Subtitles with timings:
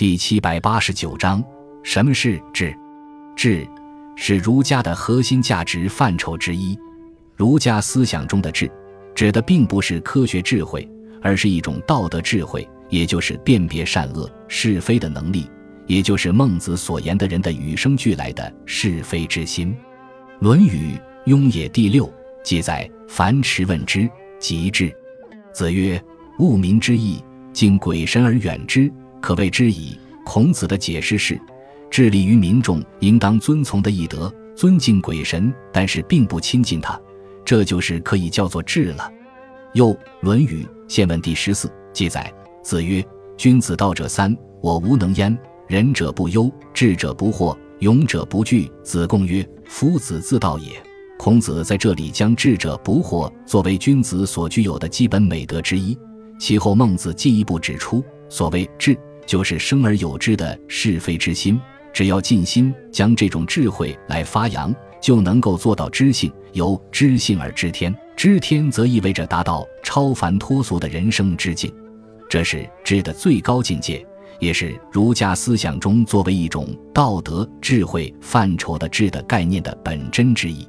[0.00, 1.44] 第七百八十九章：
[1.82, 2.74] 什么是智？
[3.36, 3.68] 智
[4.16, 6.74] 是儒家的核心价值范畴之一。
[7.36, 8.72] 儒家思想中的智，
[9.14, 10.88] 指的并不是科学智慧，
[11.20, 15.46] 而是一种道德智慧，也就是辨别善恶是非的能力，
[15.86, 19.68] 也就是孟子所言的人的与生俱来的是非之心。
[20.38, 20.94] 《论语·
[21.26, 22.10] 雍也》第六
[22.42, 24.08] 记载：“樊迟问之，
[24.38, 24.90] 即智。”
[25.52, 26.02] 子曰
[26.40, 27.22] ：“务民之义，
[27.52, 28.90] 敬鬼神而远之，
[29.20, 31.40] 可谓知矣。”孔子的解释是：
[31.90, 37.00] 致力于民众应当遵从的义德，尊敬鬼神，但是并不亲近他，
[37.44, 39.10] 这就是可以叫做智了。
[39.72, 39.88] 又
[40.20, 43.04] 《论语·宪问》第十四记载：“子曰：
[43.36, 45.36] 君子道者三，我无能焉。
[45.66, 50.70] 仁者不忧，智者不惑，勇者不惧。”子贡曰：“夫子自道也。”
[51.18, 55.96] 孔子在这里将智者不惑作为君子所具有的基本美德之一。
[56.38, 58.96] 其后，孟子进一步指出，所谓智，
[59.30, 61.60] 就是生而有之的是非之心。
[61.92, 66.32] 只要尽心将这种智慧来发扬，就能够做到知性。
[66.52, 71.72] 由知性而知天，知天则意味着达到超凡脱俗的人生之境。
[72.28, 74.04] 这是知的最高境界，
[74.40, 80.66] 也是儒家思想中作为一种道德智慧范畴的智的概念的本真之意。